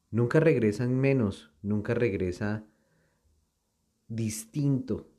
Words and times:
Nunca 0.09 0.39
regresa 0.39 0.83
en 0.83 0.99
menos, 0.99 1.51
nunca 1.61 1.93
regresa 1.93 2.65
distinto, 4.07 5.09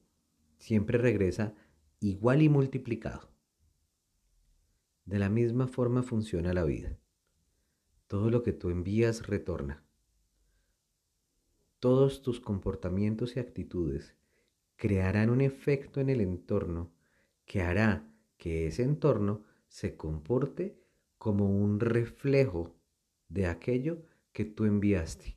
siempre 0.58 0.98
regresa 0.98 1.54
igual 2.00 2.42
y 2.42 2.48
multiplicado. 2.48 3.30
De 5.04 5.18
la 5.18 5.28
misma 5.28 5.68
forma 5.68 6.02
funciona 6.02 6.52
la 6.52 6.64
vida. 6.64 6.98
Todo 8.08 8.30
lo 8.30 8.42
que 8.42 8.52
tú 8.52 8.70
envías 8.70 9.26
retorna. 9.26 9.84
Todos 11.82 12.22
tus 12.22 12.38
comportamientos 12.38 13.34
y 13.34 13.40
actitudes 13.40 14.14
crearán 14.76 15.30
un 15.30 15.40
efecto 15.40 15.98
en 15.98 16.10
el 16.10 16.20
entorno 16.20 16.92
que 17.44 17.60
hará 17.60 18.08
que 18.36 18.68
ese 18.68 18.84
entorno 18.84 19.42
se 19.66 19.96
comporte 19.96 20.78
como 21.18 21.50
un 21.50 21.80
reflejo 21.80 22.72
de 23.28 23.46
aquello 23.46 24.06
que 24.30 24.44
tú 24.44 24.64
enviaste. 24.64 25.36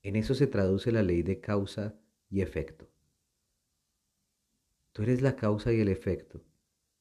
En 0.00 0.16
eso 0.16 0.34
se 0.34 0.46
traduce 0.46 0.90
la 0.90 1.02
ley 1.02 1.22
de 1.22 1.42
causa 1.42 2.00
y 2.30 2.40
efecto. 2.40 2.88
Tú 4.92 5.02
eres 5.02 5.20
la 5.20 5.36
causa 5.36 5.74
y 5.74 5.80
el 5.82 5.88
efecto. 5.88 6.42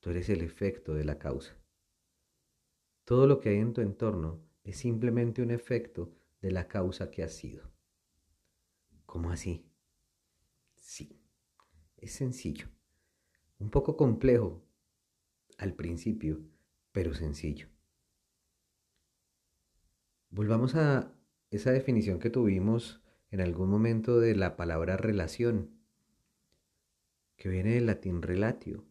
Tú 0.02 0.10
eres 0.10 0.28
el 0.28 0.42
efecto 0.42 0.94
de 0.94 1.06
la 1.06 1.18
causa. 1.18 1.58
Todo 3.06 3.26
lo 3.26 3.40
que 3.40 3.48
hay 3.52 3.60
en 3.60 3.72
tu 3.72 3.80
entorno 3.80 4.42
es 4.66 4.76
simplemente 4.76 5.42
un 5.42 5.52
efecto 5.52 6.12
de 6.42 6.52
la 6.52 6.68
causa 6.68 7.10
que 7.10 7.24
has 7.24 7.32
sido. 7.32 7.74
¿Cómo 9.16 9.32
así? 9.32 9.66
Sí, 10.76 11.22
es 11.96 12.12
sencillo. 12.12 12.68
Un 13.60 13.70
poco 13.70 13.96
complejo 13.96 14.68
al 15.58 15.74
principio, 15.74 16.42
pero 16.92 17.14
sencillo. 17.14 17.70
Volvamos 20.32 20.76
a 20.76 21.18
esa 21.50 21.72
definición 21.72 22.20
que 22.20 22.30
tuvimos 22.30 23.02
en 23.32 23.40
algún 23.40 23.70
momento 23.70 24.20
de 24.20 24.36
la 24.36 24.58
palabra 24.58 24.98
relación, 24.98 25.80
que 27.38 27.48
viene 27.48 27.76
del 27.76 27.86
latín 27.86 28.22
relatio. 28.22 28.86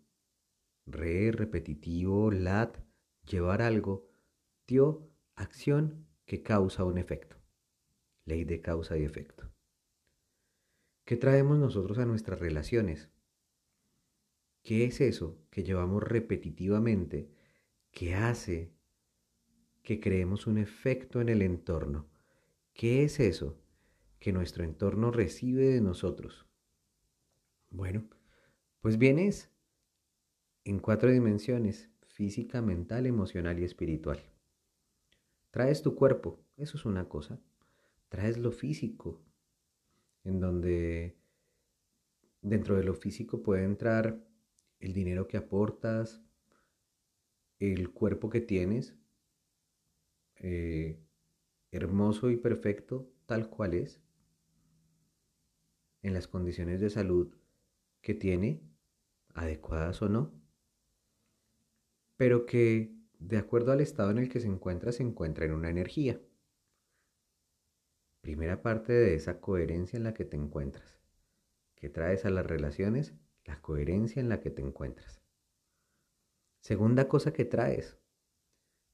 Re, 0.86 1.32
repetitivo, 1.32 2.30
lat, 2.30 2.78
llevar 3.28 3.60
algo, 3.60 4.08
tio, 4.64 5.06
acción 5.34 6.06
que 6.24 6.42
causa 6.42 6.82
un 6.84 6.96
efecto. 6.96 7.36
Ley 8.24 8.44
de 8.44 8.62
causa 8.62 8.96
y 8.96 9.04
efecto. 9.04 9.53
¿Qué 11.04 11.16
traemos 11.18 11.58
nosotros 11.58 11.98
a 11.98 12.06
nuestras 12.06 12.38
relaciones? 12.38 13.10
¿Qué 14.62 14.86
es 14.86 15.02
eso 15.02 15.38
que 15.50 15.62
llevamos 15.62 16.02
repetitivamente 16.02 17.30
que 17.90 18.14
hace 18.14 18.72
que 19.82 20.00
creemos 20.00 20.46
un 20.46 20.56
efecto 20.56 21.20
en 21.20 21.28
el 21.28 21.42
entorno? 21.42 22.08
¿Qué 22.72 23.04
es 23.04 23.20
eso 23.20 23.60
que 24.18 24.32
nuestro 24.32 24.64
entorno 24.64 25.10
recibe 25.10 25.66
de 25.66 25.82
nosotros? 25.82 26.46
Bueno, 27.68 28.08
pues 28.80 28.96
vienes 28.96 29.50
en 30.64 30.78
cuatro 30.78 31.10
dimensiones, 31.10 31.90
física, 32.06 32.62
mental, 32.62 33.04
emocional 33.04 33.58
y 33.58 33.64
espiritual. 33.64 34.24
Traes 35.50 35.82
tu 35.82 35.94
cuerpo, 35.94 36.40
eso 36.56 36.78
es 36.78 36.86
una 36.86 37.10
cosa. 37.10 37.38
Traes 38.08 38.38
lo 38.38 38.52
físico, 38.52 39.23
en 40.24 40.40
donde 40.40 41.16
dentro 42.42 42.76
de 42.76 42.84
lo 42.84 42.94
físico 42.94 43.42
puede 43.42 43.64
entrar 43.64 44.22
el 44.80 44.92
dinero 44.92 45.28
que 45.28 45.36
aportas, 45.36 46.22
el 47.58 47.90
cuerpo 47.90 48.28
que 48.28 48.40
tienes, 48.40 48.94
eh, 50.36 50.98
hermoso 51.70 52.30
y 52.30 52.36
perfecto 52.36 53.10
tal 53.26 53.48
cual 53.48 53.74
es, 53.74 54.00
en 56.02 56.12
las 56.12 56.28
condiciones 56.28 56.80
de 56.80 56.90
salud 56.90 57.34
que 58.02 58.14
tiene, 58.14 58.60
adecuadas 59.32 60.02
o 60.02 60.08
no, 60.08 60.32
pero 62.16 62.46
que 62.46 62.94
de 63.18 63.38
acuerdo 63.38 63.72
al 63.72 63.80
estado 63.80 64.10
en 64.10 64.18
el 64.18 64.28
que 64.28 64.40
se 64.40 64.48
encuentra, 64.48 64.92
se 64.92 65.02
encuentra 65.02 65.46
en 65.46 65.52
una 65.52 65.70
energía. 65.70 66.20
Primera 68.24 68.62
parte 68.62 68.94
de 68.94 69.14
esa 69.14 69.38
coherencia 69.38 69.98
en 69.98 70.04
la 70.04 70.14
que 70.14 70.24
te 70.24 70.38
encuentras. 70.38 70.98
¿Qué 71.74 71.90
traes 71.90 72.24
a 72.24 72.30
las 72.30 72.46
relaciones? 72.46 73.12
La 73.44 73.60
coherencia 73.60 74.18
en 74.18 74.30
la 74.30 74.40
que 74.40 74.48
te 74.48 74.62
encuentras. 74.62 75.20
Segunda 76.60 77.06
cosa 77.06 77.34
que 77.34 77.44
traes, 77.44 77.98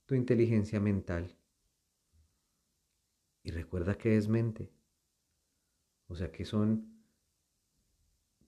tu 0.07 0.17
inteligencia 0.17 0.81
mental. 0.81 1.39
Y 3.45 3.53
recuerda 3.53 3.97
que 3.97 4.17
es 4.17 4.27
mente. 4.27 4.73
O 6.09 6.17
sea 6.17 6.33
que 6.33 6.45
son 6.45 7.01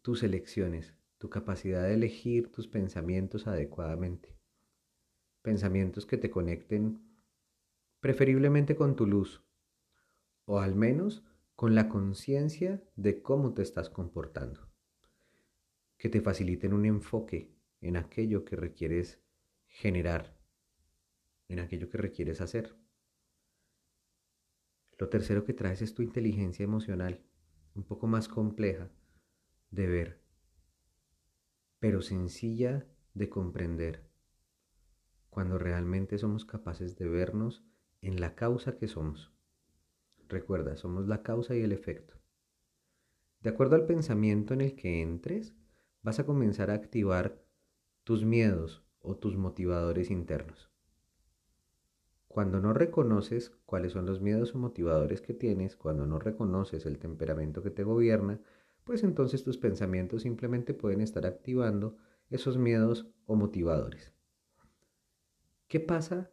tus 0.03 0.25
elecciones, 0.25 0.97
tu 1.19 1.31
capacidad 1.31 1.85
de 1.85 1.95
elegir 1.95 2.51
tus 2.51 2.67
pensamientos 2.67 3.47
adecuadamente. 3.47 4.37
Pensamientos 5.43 6.07
que 6.07 6.17
te 6.17 6.29
conecten 6.29 7.01
preferiblemente 8.01 8.75
con 8.75 8.97
tu 8.97 9.07
luz, 9.07 9.45
o 10.45 10.59
al 10.59 10.75
menos 10.75 11.25
con 11.55 11.75
la 11.75 11.89
conciencia 11.89 12.83
de 12.97 13.23
cómo 13.23 13.55
te 13.55 13.63
estás 13.63 13.89
comportando, 13.89 14.69
que 15.97 16.09
te 16.09 16.21
faciliten 16.21 16.73
un 16.73 16.87
enfoque 16.87 17.55
en 17.81 17.97
aquello 17.97 18.45
que 18.45 18.57
requieres 18.57 19.21
generar, 19.67 20.37
en 21.49 21.61
aquello 21.61 21.89
que 21.89 21.99
requieres 21.99 22.41
hacer. 22.41 22.77
Lo 24.99 25.09
tercero 25.09 25.45
que 25.45 25.53
traes 25.53 25.83
es 25.83 25.95
tu 25.95 26.03
inteligencia 26.03 26.65
emocional, 26.65 27.25
un 27.75 27.85
poco 27.85 28.07
más 28.07 28.29
compleja 28.29 28.91
de 29.71 29.87
ver, 29.87 30.23
pero 31.79 32.03
sencilla 32.03 32.87
de 33.15 33.29
comprender, 33.29 34.09
cuando 35.31 35.59
realmente 35.59 36.19
somos 36.19 36.45
capaces 36.45 36.97
de 36.97 37.09
vernos 37.09 37.65
en 38.01 38.21
la 38.21 38.35
causa 38.35 38.77
que 38.77 38.87
somos. 38.87 39.33
Recuerda, 40.33 40.77
somos 40.77 41.07
la 41.07 41.23
causa 41.23 41.55
y 41.55 41.61
el 41.61 41.73
efecto. 41.73 42.15
De 43.43 43.51
acuerdo 43.51 43.77
al 43.77 43.85
pensamiento 43.85 44.55
en 44.55 44.63
el 44.63 44.75
que 44.75 45.03
entres, 45.03 45.55
vas 46.03 46.19
a 46.21 46.25
comenzar 46.25 46.71
a 46.71 46.75
activar 46.75 47.45
tus 48.03 48.25
miedos 48.25 48.83
o 49.01 49.15
tus 49.17 49.37
motivadores 49.37 50.11
internos. 50.11 50.71
cuando 52.29 52.61
no 52.61 52.73
reconoces 52.73 53.51
cuáles 53.67 53.93
son 53.93 54.07
los 54.07 54.23
miedos 54.23 54.55
o 54.55 54.59
motivadores 54.59 55.21
que 55.21 55.35
tienes, 55.35 55.77
cuando 55.77 56.07
no 56.07 56.19
reconoces 56.19 56.87
el 56.87 56.99
temperamento 56.99 57.63
que 57.63 57.71
te 57.71 57.85
gobierna, 57.85 58.41
pues 58.85 59.05
entonces 59.05 59.45
tus 59.45 59.59
pensamientos 59.59 60.23
simplemente 60.23 60.73
pueden 60.73 61.03
estar 61.03 61.27
activando 61.27 61.97
esos 62.31 62.57
miedos 62.57 63.07
o 63.27 63.37
motivadores. 63.37 64.15
¿Qué 65.69 65.81
pasa 65.81 66.31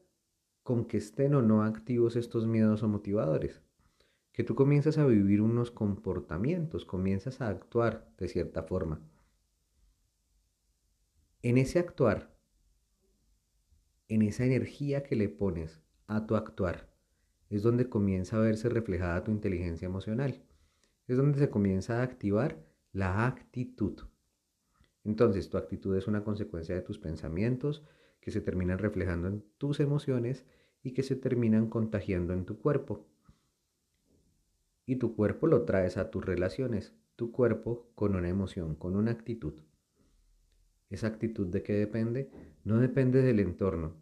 con 0.64 0.86
que 0.86 0.98
estén 0.98 1.34
o 1.36 1.42
no 1.42 1.64
activos 1.64 2.16
estos 2.16 2.48
miedos 2.48 2.84
o 2.84 2.88
motivadores? 2.88 3.62
Que 4.40 4.46
tú 4.46 4.56
comienzas 4.56 4.98
a 4.98 5.06
vivir 5.06 5.42
unos 5.42 5.70
comportamientos, 5.70 6.86
comienzas 6.86 7.42
a 7.42 7.50
actuar 7.50 8.10
de 8.18 8.30
cierta 8.30 8.64
forma. 8.64 9.06
En 11.42 11.58
ese 11.58 11.78
actuar, 11.78 12.34
en 14.08 14.22
esa 14.22 14.46
energía 14.46 15.04
que 15.04 15.18
le 15.18 15.28
pones 15.28 15.82
a 16.08 16.26
tu 16.26 16.38
actuar, 16.38 16.90
es 17.50 17.64
donde 17.64 17.90
comienza 17.90 18.38
a 18.38 18.40
verse 18.40 18.70
reflejada 18.70 19.26
tu 19.26 19.32
inteligencia 19.32 19.88
emocional. 19.88 20.42
Es 21.08 21.18
donde 21.18 21.38
se 21.38 21.50
comienza 21.50 22.00
a 22.00 22.04
activar 22.04 22.66
la 22.94 23.28
actitud. 23.28 24.04
Entonces, 25.04 25.50
tu 25.50 25.58
actitud 25.58 25.98
es 25.98 26.08
una 26.08 26.24
consecuencia 26.24 26.76
de 26.76 26.82
tus 26.82 26.98
pensamientos 26.98 27.84
que 28.22 28.32
se 28.32 28.40
terminan 28.40 28.78
reflejando 28.78 29.28
en 29.28 29.44
tus 29.58 29.82
emociones 29.82 30.46
y 30.82 30.94
que 30.94 31.04
se 31.04 31.18
terminan 31.18 31.68
contagiando 31.68 32.32
en 32.32 32.46
tu 32.46 32.58
cuerpo. 32.58 33.10
Y 34.90 34.96
tu 34.96 35.16
cuerpo 35.16 35.46
lo 35.46 35.66
traes 35.66 35.98
a 35.98 36.10
tus 36.10 36.26
relaciones, 36.26 36.96
tu 37.16 37.32
cuerpo 37.32 37.92
con 37.94 38.16
una 38.16 38.28
emoción, 38.28 38.74
con 38.74 38.96
una 38.96 39.12
actitud. 39.12 39.54
¿Esa 40.90 41.06
actitud 41.06 41.46
de 41.46 41.62
qué 41.62 41.74
depende? 41.74 42.32
No 42.64 42.80
depende 42.80 43.22
del 43.22 43.40
entorno. 43.40 44.02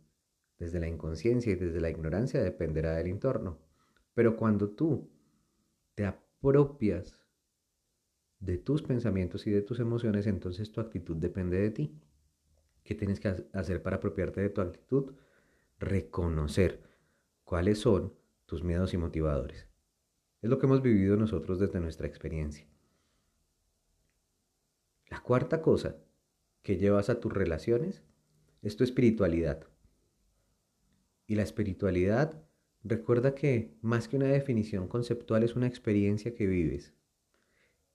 Desde 0.58 0.80
la 0.80 0.88
inconsciencia 0.88 1.52
y 1.52 1.58
desde 1.58 1.82
la 1.82 1.90
ignorancia 1.90 2.42
dependerá 2.42 2.96
del 2.96 3.08
entorno. 3.08 3.60
Pero 4.14 4.38
cuando 4.38 4.70
tú 4.70 5.12
te 5.94 6.06
apropias 6.06 7.20
de 8.40 8.58
tus 8.58 8.82
pensamientos 8.82 9.46
y 9.46 9.52
de 9.52 9.64
tus 9.64 9.82
emociones, 9.82 10.26
entonces 10.26 10.72
tu 10.72 10.80
actitud 10.80 11.18
depende 11.18 11.60
de 11.60 11.72
ti. 11.72 12.02
¿Qué 12.86 12.96
tienes 12.96 13.20
que 13.20 13.46
hacer 13.52 13.84
para 13.84 13.98
apropiarte 13.98 14.40
de 14.40 14.52
tu 14.52 14.62
actitud? 14.62 15.16
Reconocer 15.80 16.82
cuáles 17.44 17.80
son 17.80 18.14
tus 18.46 18.64
miedos 18.64 18.94
y 18.94 18.98
motivadores. 18.98 19.68
Es 20.42 20.50
lo 20.50 20.60
que 20.60 20.68
hemos 20.68 20.82
vivido 20.82 21.18
nosotros 21.18 21.60
desde 21.60 21.80
nuestra 21.80 22.08
experiencia. 22.08 22.68
La 25.10 25.22
cuarta 25.22 25.62
cosa 25.62 25.96
que 26.62 26.78
llevas 26.78 27.10
a 27.10 27.20
tus 27.20 27.34
relaciones 27.34 28.04
es 28.62 28.76
tu 28.76 28.84
espiritualidad. 28.84 29.68
Y 31.26 31.36
la 31.36 31.44
espiritualidad, 31.44 32.42
recuerda 32.84 33.34
que 33.34 33.76
más 33.82 34.08
que 34.08 34.18
una 34.18 34.28
definición 34.28 34.88
conceptual 34.88 35.44
es 35.44 35.56
una 35.56 35.68
experiencia 35.68 36.36
que 36.36 36.46
vives. 36.46 36.94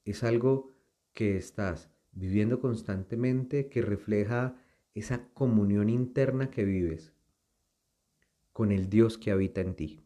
Es 0.05 0.25
algo 0.25 0.75
que 1.15 1.37
estás 1.37 1.91
viviendo 2.13 2.61
constantemente 2.61 3.69
que 3.69 3.83
refleja 3.83 4.57
esa 4.95 5.29
comunión 5.33 5.89
interna 5.89 6.51
que 6.51 6.65
vives 6.65 7.13
con 8.53 8.73
el 8.73 8.91
Dios 8.91 9.17
que 9.17 9.31
habita 9.31 9.61
en 9.61 9.75
ti. 9.75 10.02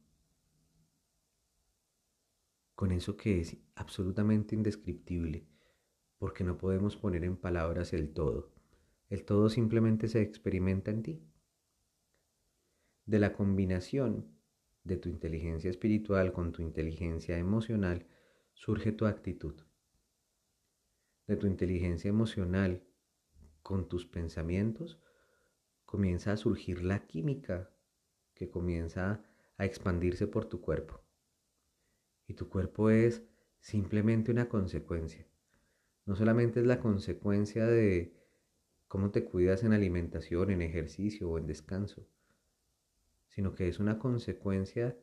Con 2.76 2.92
eso 2.92 3.16
que 3.16 3.40
es 3.40 3.56
absolutamente 3.74 4.54
indescriptible, 4.54 5.48
porque 6.18 6.44
no 6.44 6.58
podemos 6.58 6.96
poner 6.96 7.24
en 7.24 7.36
palabras 7.36 7.92
el 7.92 8.12
todo. 8.12 8.52
El 9.08 9.24
todo 9.24 9.48
simplemente 9.48 10.06
se 10.06 10.22
experimenta 10.22 10.92
en 10.92 11.02
ti. 11.02 11.22
De 13.06 13.18
la 13.18 13.32
combinación 13.32 14.26
de 14.84 14.98
tu 14.98 15.08
inteligencia 15.08 15.70
espiritual 15.70 16.32
con 16.32 16.52
tu 16.52 16.62
inteligencia 16.62 17.38
emocional 17.38 18.06
surge 18.52 18.92
tu 18.92 19.06
actitud. 19.06 19.54
De 21.26 21.36
tu 21.36 21.48
inteligencia 21.48 22.08
emocional 22.08 22.84
con 23.62 23.88
tus 23.88 24.06
pensamientos, 24.06 25.00
comienza 25.86 26.32
a 26.32 26.36
surgir 26.36 26.84
la 26.84 27.06
química 27.06 27.70
que 28.34 28.50
comienza 28.50 29.24
a 29.56 29.64
expandirse 29.64 30.26
por 30.26 30.44
tu 30.44 30.60
cuerpo. 30.60 31.00
Y 32.26 32.34
tu 32.34 32.48
cuerpo 32.48 32.90
es 32.90 33.22
simplemente 33.60 34.30
una 34.32 34.48
consecuencia. 34.48 35.26
No 36.04 36.16
solamente 36.16 36.60
es 36.60 36.66
la 36.66 36.80
consecuencia 36.80 37.66
de 37.66 38.14
cómo 38.88 39.10
te 39.10 39.24
cuidas 39.24 39.64
en 39.64 39.72
alimentación, 39.72 40.50
en 40.50 40.62
ejercicio 40.62 41.30
o 41.30 41.38
en 41.38 41.46
descanso, 41.46 42.06
sino 43.28 43.54
que 43.54 43.68
es 43.68 43.80
una 43.80 43.98
consecuencia 43.98 44.96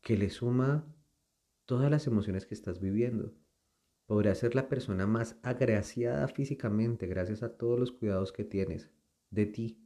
que 0.00 0.16
le 0.16 0.30
suma 0.30 0.86
todas 1.66 1.90
las 1.90 2.06
emociones 2.06 2.46
que 2.46 2.54
estás 2.54 2.80
viviendo 2.80 3.34
podrás 4.08 4.38
ser 4.38 4.54
la 4.54 4.70
persona 4.70 5.06
más 5.06 5.36
agraciada 5.42 6.26
físicamente 6.28 7.06
gracias 7.06 7.42
a 7.42 7.58
todos 7.58 7.78
los 7.78 7.92
cuidados 7.92 8.32
que 8.32 8.42
tienes 8.42 8.90
de 9.28 9.44
ti. 9.44 9.84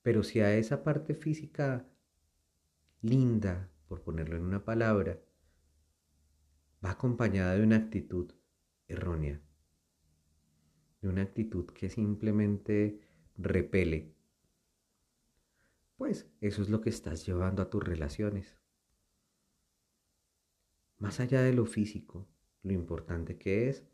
Pero 0.00 0.22
si 0.22 0.40
a 0.40 0.56
esa 0.56 0.82
parte 0.82 1.14
física 1.14 1.86
linda, 3.02 3.70
por 3.88 4.02
ponerlo 4.02 4.36
en 4.36 4.42
una 4.42 4.64
palabra, 4.64 5.20
va 6.84 6.92
acompañada 6.92 7.54
de 7.54 7.62
una 7.62 7.76
actitud 7.76 8.32
errónea, 8.88 9.40
de 11.00 11.08
una 11.08 11.22
actitud 11.22 11.66
que 11.66 11.90
simplemente 11.90 13.00
repele, 13.36 14.14
pues 15.96 16.28
eso 16.40 16.62
es 16.62 16.68
lo 16.68 16.80
que 16.80 16.90
estás 16.90 17.24
llevando 17.24 17.62
a 17.62 17.70
tus 17.70 17.82
relaciones. 17.82 18.58
Más 20.98 21.20
allá 21.20 21.42
de 21.42 21.52
lo 21.52 21.66
físico, 21.66 22.28
lo 22.62 22.72
importante 22.72 23.38
que 23.38 23.68
es 23.68 23.84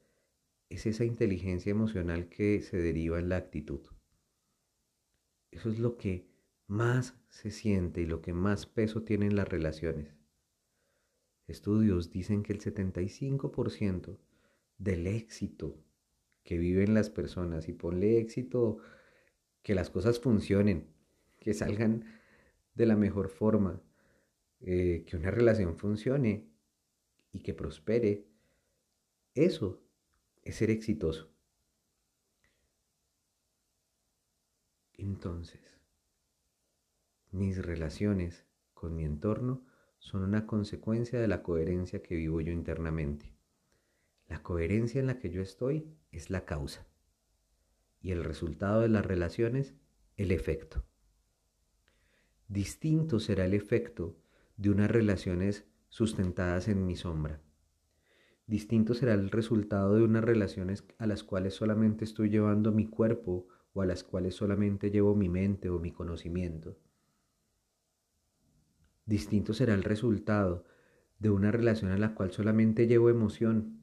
es 0.68 0.86
esa 0.86 1.04
inteligencia 1.04 1.70
emocional 1.70 2.28
que 2.28 2.62
se 2.62 2.76
deriva 2.76 3.18
en 3.18 3.28
la 3.28 3.36
actitud. 3.36 3.80
Eso 5.50 5.68
es 5.68 5.80
lo 5.80 5.96
que 5.96 6.29
más 6.70 7.16
se 7.30 7.50
siente 7.50 8.00
y 8.00 8.06
lo 8.06 8.22
que 8.22 8.32
más 8.32 8.64
peso 8.64 9.02
tiene 9.02 9.26
en 9.26 9.34
las 9.34 9.48
relaciones. 9.48 10.14
Estudios 11.48 12.10
dicen 12.10 12.44
que 12.44 12.52
el 12.52 12.60
75% 12.60 14.18
del 14.78 15.08
éxito 15.08 15.76
que 16.44 16.58
viven 16.58 16.94
las 16.94 17.10
personas, 17.10 17.68
y 17.68 17.72
ponle 17.72 18.18
éxito, 18.18 18.78
que 19.62 19.74
las 19.74 19.90
cosas 19.90 20.20
funcionen, 20.20 20.86
que 21.40 21.54
salgan 21.54 22.04
de 22.76 22.86
la 22.86 22.96
mejor 22.96 23.30
forma, 23.30 23.82
eh, 24.60 25.04
que 25.06 25.16
una 25.16 25.32
relación 25.32 25.76
funcione, 25.76 26.46
y 27.32 27.40
que 27.40 27.52
prospere, 27.52 28.26
eso 29.34 29.82
es 30.42 30.54
ser 30.54 30.70
exitoso. 30.70 31.32
Entonces, 34.94 35.79
mis 37.32 37.64
relaciones 37.64 38.46
con 38.74 38.96
mi 38.96 39.04
entorno 39.04 39.64
son 39.98 40.22
una 40.22 40.46
consecuencia 40.46 41.20
de 41.20 41.28
la 41.28 41.42
coherencia 41.42 42.02
que 42.02 42.16
vivo 42.16 42.40
yo 42.40 42.52
internamente. 42.52 43.34
La 44.28 44.42
coherencia 44.42 45.00
en 45.00 45.06
la 45.06 45.18
que 45.18 45.30
yo 45.30 45.42
estoy 45.42 45.94
es 46.12 46.30
la 46.30 46.44
causa 46.44 46.86
y 48.00 48.12
el 48.12 48.24
resultado 48.24 48.80
de 48.80 48.88
las 48.88 49.04
relaciones 49.04 49.74
el 50.16 50.32
efecto. 50.32 50.84
Distinto 52.48 53.20
será 53.20 53.44
el 53.44 53.54
efecto 53.54 54.16
de 54.56 54.70
unas 54.70 54.90
relaciones 54.90 55.66
sustentadas 55.88 56.68
en 56.68 56.86
mi 56.86 56.96
sombra. 56.96 57.40
Distinto 58.46 58.94
será 58.94 59.14
el 59.14 59.30
resultado 59.30 59.94
de 59.94 60.02
unas 60.02 60.24
relaciones 60.24 60.84
a 60.98 61.06
las 61.06 61.22
cuales 61.22 61.54
solamente 61.54 62.04
estoy 62.04 62.30
llevando 62.30 62.72
mi 62.72 62.86
cuerpo 62.86 63.46
o 63.72 63.82
a 63.82 63.86
las 63.86 64.02
cuales 64.02 64.34
solamente 64.34 64.90
llevo 64.90 65.14
mi 65.14 65.28
mente 65.28 65.70
o 65.70 65.78
mi 65.78 65.92
conocimiento. 65.92 66.76
Distinto 69.10 69.54
será 69.54 69.74
el 69.74 69.82
resultado 69.82 70.64
de 71.18 71.30
una 71.30 71.50
relación 71.50 71.90
a 71.90 71.98
la 71.98 72.14
cual 72.14 72.30
solamente 72.30 72.86
llevo 72.86 73.10
emoción. 73.10 73.82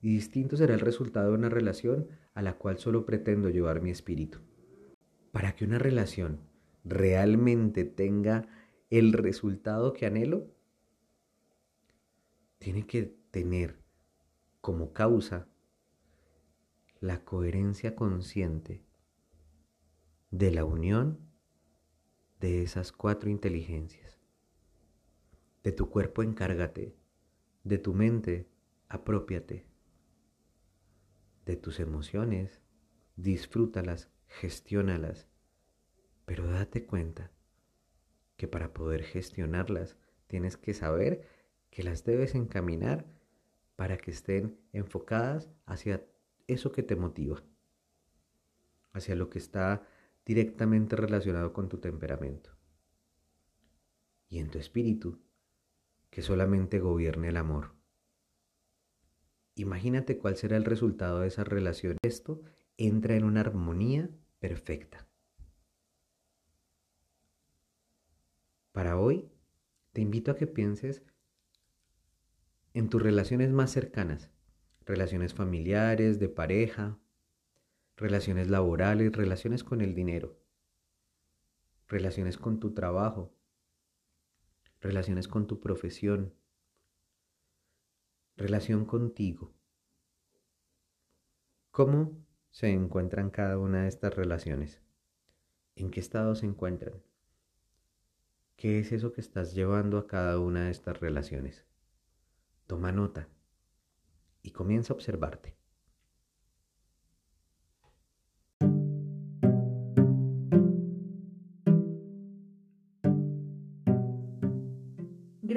Y 0.00 0.08
distinto 0.08 0.56
será 0.56 0.72
el 0.72 0.80
resultado 0.80 1.28
de 1.28 1.34
una 1.34 1.50
relación 1.50 2.08
a 2.32 2.40
la 2.40 2.56
cual 2.56 2.78
solo 2.78 3.04
pretendo 3.04 3.50
llevar 3.50 3.82
mi 3.82 3.90
espíritu. 3.90 4.38
Para 5.32 5.54
que 5.54 5.66
una 5.66 5.78
relación 5.78 6.40
realmente 6.82 7.84
tenga 7.84 8.48
el 8.88 9.12
resultado 9.12 9.92
que 9.92 10.06
anhelo, 10.06 10.50
tiene 12.56 12.86
que 12.86 13.18
tener 13.30 13.82
como 14.62 14.94
causa 14.94 15.46
la 17.00 17.22
coherencia 17.22 17.94
consciente 17.94 18.82
de 20.30 20.52
la 20.52 20.64
unión 20.64 21.26
de 22.40 22.62
esas 22.62 22.92
cuatro 22.92 23.30
inteligencias. 23.30 24.05
De 25.66 25.72
tu 25.72 25.90
cuerpo 25.90 26.22
encárgate, 26.22 26.94
de 27.64 27.78
tu 27.78 27.92
mente 27.92 28.48
apropiate, 28.88 29.66
de 31.44 31.56
tus 31.56 31.80
emociones 31.80 32.62
disfrútalas, 33.16 34.08
gestiónalas. 34.28 35.26
Pero 36.24 36.46
date 36.46 36.86
cuenta 36.86 37.32
que 38.36 38.46
para 38.46 38.72
poder 38.72 39.02
gestionarlas 39.02 39.96
tienes 40.28 40.56
que 40.56 40.72
saber 40.72 41.26
que 41.70 41.82
las 41.82 42.04
debes 42.04 42.36
encaminar 42.36 43.04
para 43.74 43.98
que 43.98 44.12
estén 44.12 44.60
enfocadas 44.72 45.50
hacia 45.64 46.06
eso 46.46 46.70
que 46.70 46.84
te 46.84 46.94
motiva, 46.94 47.42
hacia 48.92 49.16
lo 49.16 49.30
que 49.30 49.40
está 49.40 49.84
directamente 50.24 50.94
relacionado 50.94 51.52
con 51.52 51.68
tu 51.68 51.78
temperamento. 51.78 52.52
Y 54.28 54.38
en 54.38 54.48
tu 54.48 54.60
espíritu, 54.60 55.25
que 56.10 56.22
solamente 56.22 56.80
gobierne 56.80 57.28
el 57.28 57.36
amor. 57.36 57.74
Imagínate 59.54 60.18
cuál 60.18 60.36
será 60.36 60.56
el 60.56 60.64
resultado 60.64 61.20
de 61.20 61.28
esa 61.28 61.44
relación. 61.44 61.96
Esto 62.02 62.42
entra 62.76 63.16
en 63.16 63.24
una 63.24 63.40
armonía 63.40 64.10
perfecta. 64.38 65.08
Para 68.72 68.98
hoy, 68.98 69.30
te 69.92 70.02
invito 70.02 70.30
a 70.30 70.36
que 70.36 70.46
pienses 70.46 71.02
en 72.74 72.90
tus 72.90 73.02
relaciones 73.02 73.50
más 73.50 73.70
cercanas, 73.70 74.30
relaciones 74.84 75.32
familiares, 75.32 76.18
de 76.18 76.28
pareja, 76.28 76.98
relaciones 77.96 78.50
laborales, 78.50 79.12
relaciones 79.12 79.64
con 79.64 79.80
el 79.80 79.94
dinero, 79.94 80.38
relaciones 81.88 82.36
con 82.36 82.60
tu 82.60 82.74
trabajo, 82.74 83.35
relaciones 84.86 85.26
con 85.26 85.46
tu 85.46 85.58
profesión, 85.58 86.32
relación 88.36 88.84
contigo. 88.84 89.52
¿Cómo 91.72 92.16
se 92.50 92.70
encuentran 92.70 93.30
cada 93.30 93.58
una 93.58 93.82
de 93.82 93.88
estas 93.88 94.14
relaciones? 94.14 94.80
¿En 95.74 95.90
qué 95.90 96.00
estado 96.00 96.34
se 96.36 96.46
encuentran? 96.46 97.02
¿Qué 98.56 98.78
es 98.78 98.92
eso 98.92 99.12
que 99.12 99.20
estás 99.20 99.54
llevando 99.54 99.98
a 99.98 100.06
cada 100.06 100.38
una 100.38 100.66
de 100.66 100.70
estas 100.70 101.00
relaciones? 101.00 101.66
Toma 102.66 102.92
nota 102.92 103.28
y 104.42 104.52
comienza 104.52 104.92
a 104.92 104.96
observarte. 104.96 105.56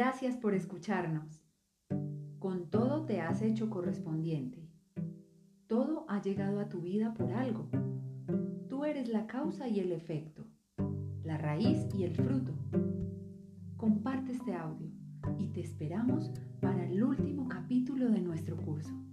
Gracias 0.01 0.37
por 0.37 0.53
escucharnos. 0.53 1.43
Con 2.39 2.69
todo 2.69 3.05
te 3.05 3.19
has 3.19 3.41
hecho 3.41 3.69
correspondiente. 3.69 4.65
Todo 5.67 6.05
ha 6.07 6.21
llegado 6.21 6.61
a 6.61 6.69
tu 6.69 6.79
vida 6.79 7.13
por 7.13 7.33
algo. 7.33 7.67
Tú 8.69 8.85
eres 8.85 9.09
la 9.09 9.27
causa 9.27 9.67
y 9.67 9.81
el 9.81 9.91
efecto, 9.91 10.45
la 11.25 11.37
raíz 11.37 11.85
y 11.93 12.05
el 12.05 12.15
fruto. 12.15 12.53
Comparte 13.75 14.31
este 14.31 14.53
audio 14.53 14.89
y 15.37 15.47
te 15.47 15.59
esperamos 15.59 16.31
para 16.61 16.89
el 16.89 17.03
último 17.03 17.49
capítulo 17.49 18.09
de 18.09 18.21
nuestro 18.21 18.55
curso. 18.55 19.08